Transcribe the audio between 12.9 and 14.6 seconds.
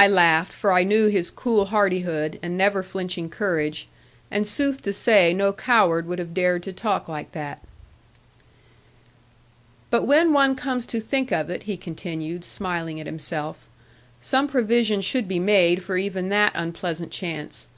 at himself; 'some